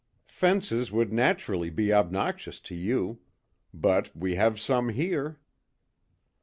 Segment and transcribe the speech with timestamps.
[0.25, 3.19] "Fences would naturally be obnoxious to you.
[3.71, 5.39] But we have some here."